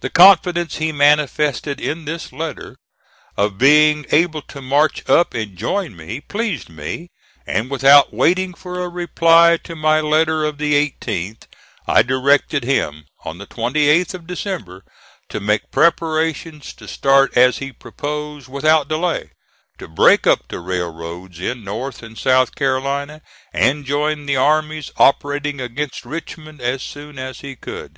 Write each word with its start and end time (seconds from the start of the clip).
The 0.00 0.10
confidence 0.10 0.76
he 0.76 0.92
manifested 0.92 1.80
in 1.80 2.04
this 2.04 2.30
letter 2.30 2.76
of 3.38 3.56
being 3.56 4.04
able 4.10 4.42
to 4.42 4.60
march 4.60 5.02
up 5.08 5.32
and 5.32 5.56
join 5.56 5.96
me 5.96 6.20
pleased 6.20 6.68
me, 6.68 7.08
and, 7.46 7.70
without 7.70 8.12
waiting 8.12 8.52
for 8.52 8.82
a 8.84 8.88
reply 8.90 9.56
to 9.64 9.74
my 9.74 9.98
letter 10.02 10.44
of 10.44 10.58
the 10.58 10.74
18th, 10.74 11.44
I 11.86 12.02
directed 12.02 12.64
him, 12.64 13.06
on 13.24 13.38
the 13.38 13.46
28th 13.46 14.12
of 14.12 14.26
December, 14.26 14.84
to 15.30 15.40
make 15.40 15.70
preparations 15.70 16.74
to 16.74 16.86
start 16.86 17.34
as 17.34 17.56
he 17.56 17.72
proposed, 17.72 18.48
without 18.48 18.88
delay, 18.88 19.30
to 19.78 19.88
break 19.88 20.26
up 20.26 20.48
the 20.48 20.60
railroads 20.60 21.40
in 21.40 21.64
North 21.64 22.02
and 22.02 22.18
South 22.18 22.54
Carolina, 22.54 23.22
and 23.54 23.86
join 23.86 24.26
the 24.26 24.36
armies 24.36 24.90
operating 24.98 25.62
against 25.62 26.04
Richmond 26.04 26.60
as 26.60 26.82
soon 26.82 27.18
as 27.18 27.40
he 27.40 27.56
could. 27.56 27.96